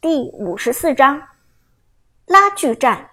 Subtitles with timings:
[0.00, 1.22] 第五十四章
[2.24, 3.10] 拉锯战。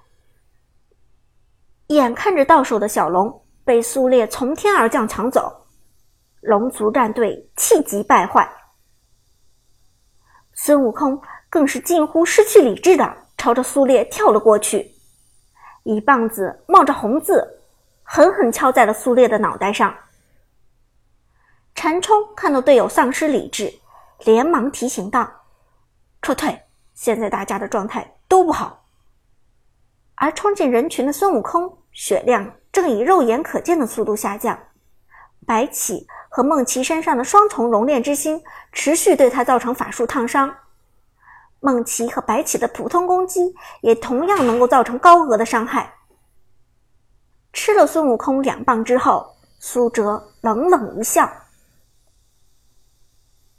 [1.87, 5.65] 眼看着到手的小龙被苏烈从天而降抢走，
[6.39, 8.49] 龙族战队气急败坏。
[10.53, 14.89] 孙悟空更是近乎失去理智的朝着苏烈跳了过去，
[15.83, 17.63] 一棒子冒着红字，
[18.01, 19.93] 狠狠敲在了苏烈的脑袋上。
[21.75, 23.73] 陈冲看到队友丧失理智，
[24.23, 25.29] 连忙提醒道
[26.23, 26.57] ：“撤退。”
[26.97, 28.87] 现在大家的状态都不好，
[30.15, 34.57] 而冲进人群的孙悟空血量正以肉眼可见的速度下降。
[35.45, 40.51] 白起和梦琪身上的双重熔炼之心持续对他造成法术烫伤，
[41.59, 45.93] 梦琪和白起的普通攻击也同样能够造成高额的伤害。
[47.53, 51.31] 吃了孙悟空两棒之后，苏哲冷冷一笑：“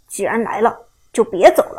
[0.08, 1.77] 既然来了，就别走了。”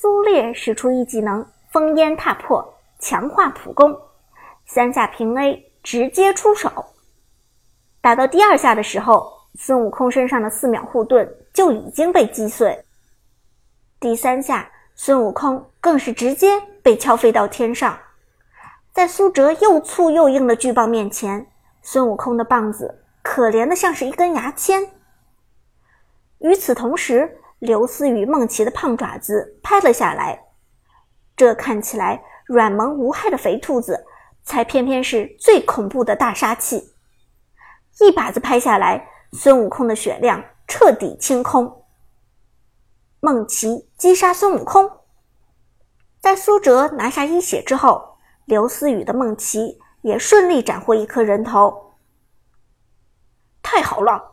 [0.00, 3.94] 苏烈使出一技能“烽烟踏破”，强化普攻，
[4.64, 6.86] 三下平 A，直接出手。
[8.00, 12.82] 打到第二下的时候，孙悟空身上的四秒护盾就已经被击碎。
[14.00, 17.98] 第三下，孙悟空更是直接被敲飞到天上。
[18.94, 21.46] 在苏哲又粗又硬的巨棒面前，
[21.82, 24.92] 孙悟空的棒子可怜的像是一根牙签。
[26.38, 30.46] 与此同时，刘思雨、孟琪的胖爪子拍了下来，
[31.36, 34.06] 这看起来软萌无害的肥兔子，
[34.42, 36.94] 才偏偏是最恐怖的大杀器。
[38.00, 41.84] 一把子拍下来，孙悟空的血量彻底清空。
[43.20, 44.90] 孟琪击杀孙悟空，
[46.18, 48.16] 在苏哲拿下一血之后，
[48.46, 51.92] 刘思雨的孟琪也顺利斩获一颗人头。
[53.62, 54.29] 太好了！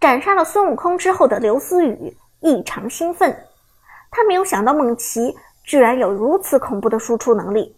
[0.00, 3.46] 斩杀了孙悟空之后的刘思雨异常兴奋，
[4.10, 7.76] 他没有想到孟琪居然有如此恐怖的输出能力。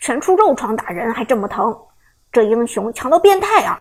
[0.00, 1.86] 全出肉床打人还这么疼，
[2.32, 3.80] 这英雄强到变态啊！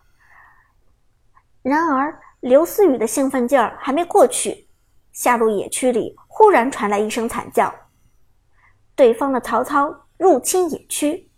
[1.64, 4.68] 然而刘思雨的兴奋劲儿还没过去，
[5.12, 7.74] 下路野区里忽然传来一声惨叫，
[8.96, 11.32] 对方的曹操入侵野区，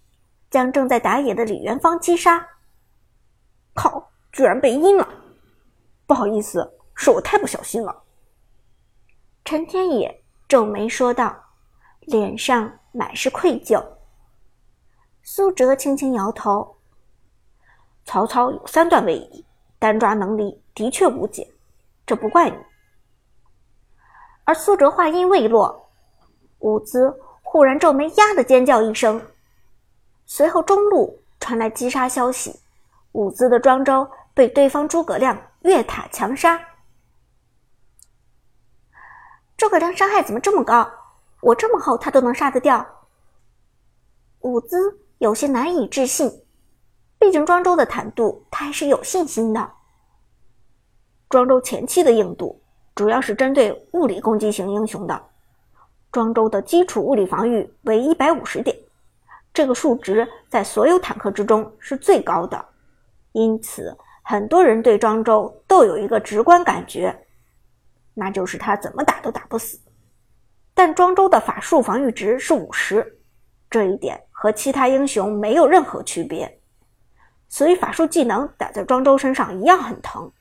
[0.49, 2.45] 将正在打野的李元芳击杀。
[3.73, 4.09] 靠！
[4.33, 5.07] 居然被阴了，
[6.07, 8.03] 不好意思，是我太不小心了。
[9.45, 11.35] 陈天野皱眉说道，
[11.99, 13.85] 脸上满是愧疚。
[15.21, 16.77] 苏哲轻轻摇头
[18.05, 19.45] ：“曹操有三段位移，
[19.77, 21.47] 单抓能力的确无解，
[22.03, 22.57] 这不怪你。”
[24.45, 25.91] 而苏哲话音未落，
[26.57, 29.21] 伍兹忽然皱眉，呀的尖叫一声，
[30.25, 32.59] 随后中路传来击杀消息，
[33.11, 34.09] 伍兹的庄周。
[34.33, 36.59] 被对方诸葛亮越塔强杀，
[39.55, 40.91] 诸葛亮伤害怎么这么高？
[41.39, 42.85] 我这么厚他都能杀得掉？
[44.39, 46.43] 伍兹有些难以置信，
[47.19, 49.71] 毕竟庄周的坦度他还是有信心的。
[51.29, 52.61] 庄周前期的硬度
[52.95, 55.29] 主要是针对物理攻击型英雄的，
[56.11, 58.75] 庄周的基础物理防御为一百五十点，
[59.53, 62.65] 这个数值在所有坦克之中是最高的，
[63.33, 63.95] 因此。
[64.25, 67.13] 很多人对庄周都有一个直观感觉，
[68.13, 69.77] 那就是他怎么打都打不死。
[70.73, 73.19] 但庄周的法术防御值是五十，
[73.69, 76.59] 这一点和其他英雄没有任何区别，
[77.49, 80.31] 所以法术技能打在庄周身上一样很疼。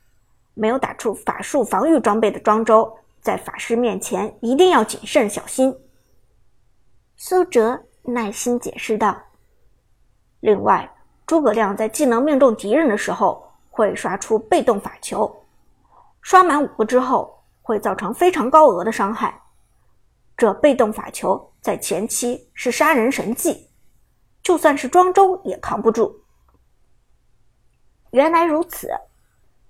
[0.53, 5.75] 没有打出法术防御装备的庄周，在法师面前一定要谨慎小心。
[7.17, 9.21] 苏哲耐心解释道
[10.39, 10.89] ：“另外，
[11.25, 13.42] 诸葛亮在技能命中敌人的时候。”
[13.73, 15.43] 会刷出被动法球，
[16.21, 19.41] 刷满五个之后会造成非常高额的伤害。
[20.37, 23.71] 这被动法球在前期是杀人神技，
[24.43, 26.23] 就算是庄周也扛不住。
[28.11, 28.91] 原来如此，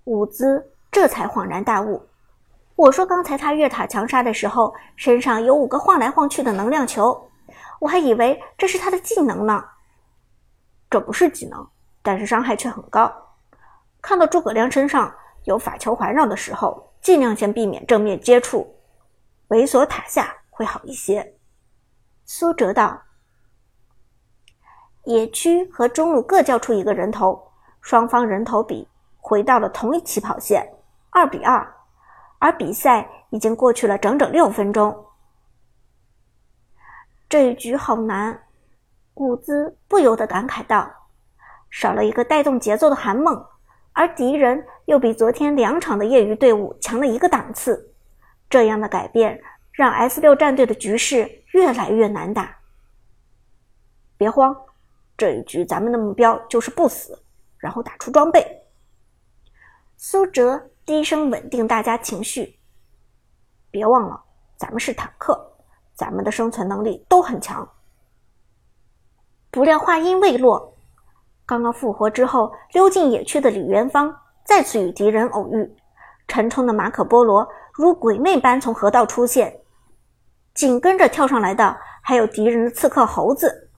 [0.03, 2.05] 伍兹这才恍然大悟。
[2.75, 7.29] 我说刚才他越塔强杀的时候，身上有五个晃来晃去的能量球，
[7.79, 9.63] 我还以为这是他的技能呢。
[10.89, 11.65] 这不是技能，
[12.01, 13.22] 但是伤害却很高。
[14.03, 15.15] 看到诸葛亮身上
[15.45, 18.75] 有法球环绕的时候，尽量先避免正面接触，
[19.47, 21.35] 猥琐塔下会好一些。
[22.25, 23.01] 苏哲道
[25.05, 28.85] ：“野区和中路各交出一个人头，双方人头比
[29.19, 30.69] 回到了同一起跑线，
[31.09, 31.65] 二比二。
[32.39, 35.05] 而比赛已经过去了整整六分钟。
[37.29, 38.43] 这一局好难。”
[39.15, 40.91] 伍兹不由得感慨道
[41.71, 43.41] ：“少了一个带动节奏的韩梦。”
[43.93, 47.93] 而敌人又比昨天两场的业余队伍强了一个档次，
[48.49, 49.41] 这样的改变
[49.71, 52.57] 让 S 六战队的局势越来越难打。
[54.17, 54.55] 别慌，
[55.15, 57.23] 这一局咱们的目标就是不死，
[57.57, 58.63] 然后打出装备。
[59.95, 62.59] 苏哲低声稳定大家情绪。
[63.69, 64.23] 别忘了，
[64.57, 65.39] 咱们是坦克，
[65.93, 67.67] 咱们的生存能力都很强。
[69.49, 70.72] 不料话音未落，
[71.45, 75.75] 刚刚复活之后溜进野区的李元芳再次与敌人偶遇，
[76.27, 79.59] 沉冲的马可波罗如鬼魅般从河道出现，
[80.53, 83.69] 紧跟着跳上来的还有敌人的刺客猴子。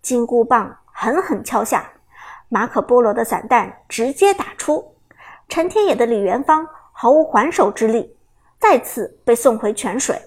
[0.00, 1.92] 金箍棒狠狠敲下，
[2.48, 4.96] 马可波罗的散弹直接打出，
[5.48, 8.16] 陈天野的李元芳毫无还手之力，
[8.58, 10.20] 再次被送回泉水。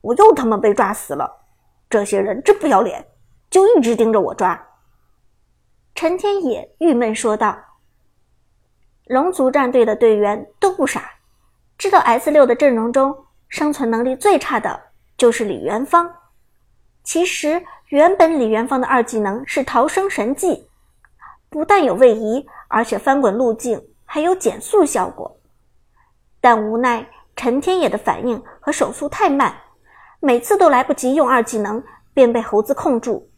[0.00, 1.44] 我又他妈被抓死了，
[1.90, 3.06] 这些人真不要脸，
[3.56, 4.66] 就一直盯着我抓。
[5.94, 7.58] 陈天野郁闷说道
[9.08, 11.12] ：“龙族战队的队员都不傻，
[11.78, 13.16] 知道 S 六的阵容中
[13.48, 14.78] 生存能力最差的
[15.16, 16.06] 就是李元芳。”
[17.02, 20.68] 其实，原本李元芳的二技能是逃生神技，
[21.48, 25.34] 不但有位移，而且翻滚路径还有减速效果。
[26.42, 29.56] 但无奈陈天野的反应和手速太慢，
[30.20, 31.82] 每次都来不及用二技能，
[32.12, 33.30] 便被猴子控住。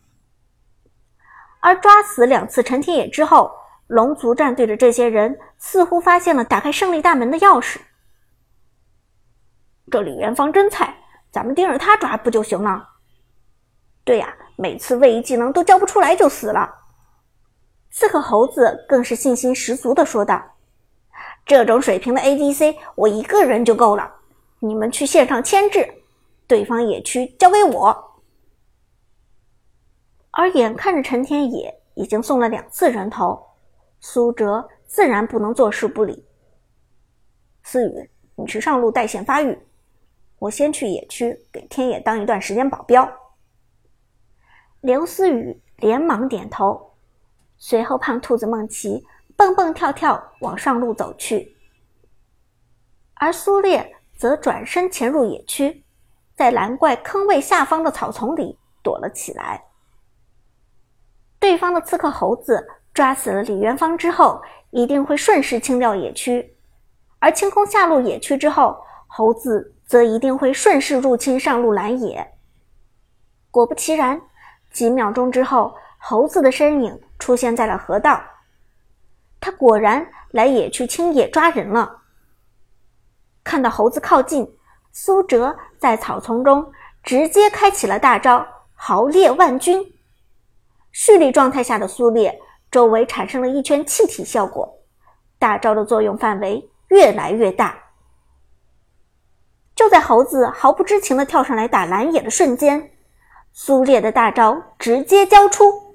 [1.61, 3.51] 而抓死两次陈天野之后，
[3.87, 7.79] 龙族战队的这些人似乎发现了打开胜利大门的钥匙。
[9.91, 10.97] 这李元芳真菜，
[11.33, 12.89] 咱们盯着他抓不就行了？
[14.05, 16.75] 对呀，每次位移技能都交不出来就死了。
[17.91, 20.43] 刺客猴子更是信心十足的说道
[21.45, 24.11] ：“这种水平的 ADC，我一个人就够了。
[24.61, 26.03] 你们去线上牵制，
[26.47, 28.05] 对方野区交给我。”
[30.31, 33.41] 而眼看着陈天野已经送了两次人头，
[33.99, 36.25] 苏哲自然不能坐视不理。
[37.63, 39.59] 思雨，你去上路带线发育，
[40.39, 43.11] 我先去野区给天野当一段时间保镖。
[44.81, 46.95] 刘思雨连忙点头，
[47.57, 49.05] 随后胖兔子梦琪
[49.37, 51.57] 蹦蹦跳跳往上路走去，
[53.15, 55.85] 而苏烈则转身潜入野区，
[56.37, 59.65] 在蓝怪坑位下方的草丛里躲了起来。
[61.41, 66.57] 对方的刺客猴子抓死了李元芳之后，一定会顺势清掉野区，
[67.19, 68.77] 而清空下路野区之后，
[69.07, 72.35] 猴子则一定会顺势入侵上路蓝野。
[73.51, 74.21] 果不其然。
[74.71, 78.21] 几秒钟之后，猴子的身影出现在了河道。
[79.41, 82.03] 他果然来野区清野抓人了。
[83.43, 84.47] 看到猴子靠近，
[84.93, 86.71] 苏哲在草丛中
[87.03, 88.47] 直接开启了大招
[88.77, 89.83] “豪烈万军”。
[91.01, 92.41] 蓄力状态下的苏烈
[92.73, 94.81] 周围产生了一圈气体效果，
[95.39, 97.79] 大招的作用范围越来越大。
[99.77, 102.91] 就在猴子毫不知情的跳上来打蓝野的瞬间。
[103.53, 105.95] 苏烈的大招直接交出，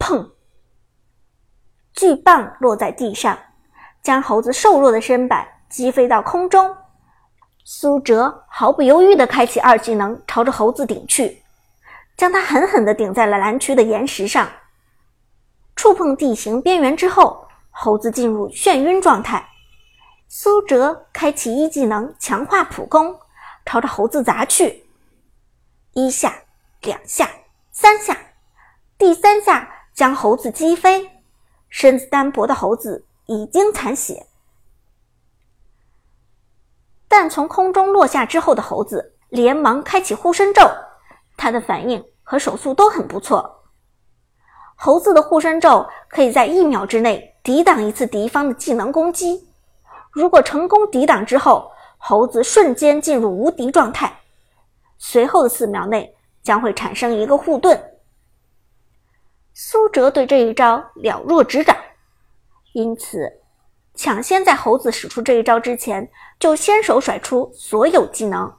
[0.00, 0.32] 砰！
[1.92, 3.38] 巨棒落在地上，
[4.02, 6.76] 将猴子瘦弱的身板击飞到空中。
[7.62, 11.40] 苏哲毫不犹豫地开启二技能，朝着猴子顶去，
[12.18, 14.46] 将它狠狠地顶在了蓝区的岩石上。
[15.76, 19.48] 触碰地形边缘之后，猴子进入眩晕状态。
[20.26, 23.18] 苏哲开启一技能强化普攻，
[23.64, 24.84] 朝着猴子砸去。
[25.92, 26.42] 一下，
[26.82, 27.30] 两下，
[27.70, 28.18] 三下，
[28.98, 31.22] 第三下将猴子击飞。
[31.68, 34.26] 身子单薄的猴子已经残血，
[37.06, 40.62] 但从空中落下之后的猴子连忙开启护身咒，
[41.38, 43.62] 他的反应和手速都很不错。
[44.74, 49.48] 猴子的护身咒可以在一秒之内抵挡一次敌方的技能攻击，
[50.12, 54.20] 如果成功抵挡之后，猴子瞬间进入无敌状态。
[54.98, 57.82] 随后的四秒内将会产生一个护盾。
[59.54, 61.76] 苏哲对这一招了若指掌，
[62.72, 63.40] 因此
[63.94, 68.52] 抢先在猴子使出这一招之前就先手甩出所有技能。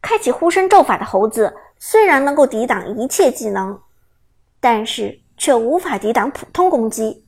[0.00, 3.78] 开启护身咒法的猴子虽然能够抵挡一切技能，
[4.58, 7.26] 但是却无法抵挡普通攻击。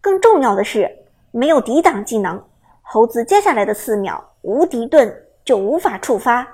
[0.00, 0.90] 更重要的是，
[1.30, 2.44] 没有抵挡技能，
[2.82, 6.44] 猴子接下来的四秒无敌盾就无法触发。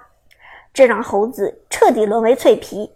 [0.74, 2.92] 这让猴子彻底沦为脆皮，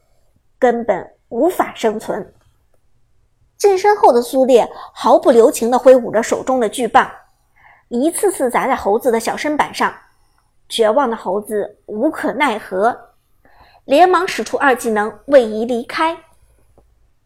[0.59, 2.35] 根本无法生存。
[3.57, 7.11] 近身后的苏烈毫不留情地挥舞着手中的巨棒，
[7.89, 9.95] 一次次砸在猴子的小身板上。
[10.69, 13.14] 绝望的猴子无可奈何，
[13.85, 16.25] 连忙使出二技能位移离开。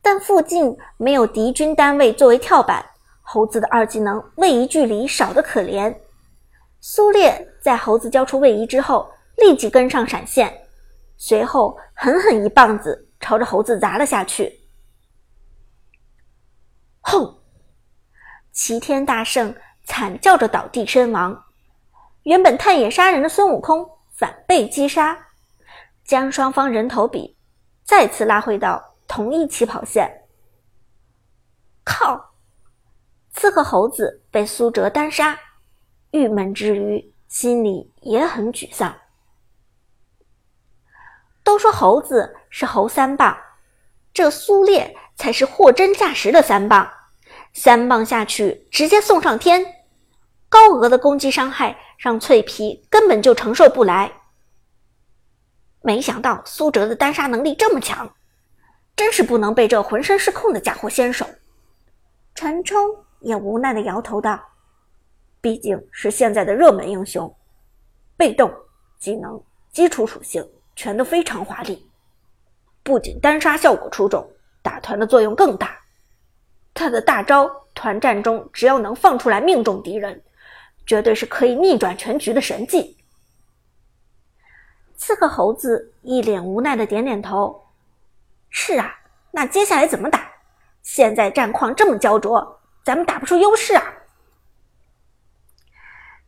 [0.00, 2.84] 但附近没有敌军单位作为跳板，
[3.20, 5.94] 猴子的二技能位移距离少得可怜，
[6.80, 10.66] 苏烈在猴子交出位移之后，立即跟上闪现，
[11.16, 14.60] 随后狠狠一棒子朝着猴子砸了下去。
[17.00, 17.34] 轰！
[18.52, 21.44] 齐天大圣惨叫着倒地身亡。
[22.22, 25.27] 原本探野杀人的孙悟空反被击杀，
[26.08, 27.36] 将双方人头比
[27.84, 30.10] 再次拉回到同一起跑线。
[31.84, 32.30] 靠！
[33.34, 35.38] 刺客猴子被苏哲单杀，
[36.12, 38.96] 郁闷之余，心里也很沮丧。
[41.44, 43.36] 都说猴子是猴三棒，
[44.14, 46.90] 这苏烈才是货真价实的三棒，
[47.52, 49.62] 三棒下去直接送上天，
[50.48, 54.17] 高额的攻击伤害让脆皮根本就承受不来。
[55.88, 58.14] 没想到苏哲的单杀能力这么强，
[58.94, 61.26] 真是不能被这浑身失控的家伙先手。
[62.34, 62.78] 陈冲
[63.20, 64.38] 也无奈的摇头道
[65.40, 67.34] ：“毕竟是现在的热门英雄，
[68.18, 68.52] 被动、
[68.98, 69.42] 技能、
[69.72, 71.82] 基础属性全都非常华丽，
[72.82, 74.30] 不仅单杀效果出众，
[74.60, 75.74] 打团的作用更大。
[76.74, 80.22] 他的大招团战中只要能放出来命中敌人，
[80.84, 82.94] 绝对是可以逆转全局的神技。”
[84.98, 87.64] 刺客猴子一脸无奈的点点头
[88.50, 88.94] ：“是啊，
[89.30, 90.28] 那接下来怎么打？”
[90.82, 93.84] 现在战况这么焦灼，咱们打不出优势啊！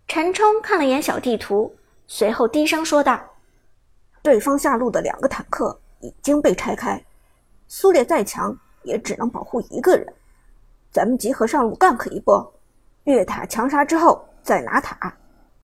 [0.07, 1.75] 陈冲看了眼小地图，
[2.07, 3.21] 随后低声说道
[4.23, 7.05] ：“对方下路的两个坦克已经被拆开，
[7.67, 10.15] 苏烈再强也只能保护一个人。
[10.93, 12.53] 咱们集合上路 gank 一波，
[13.05, 15.17] 越塔强杀之后再拿塔，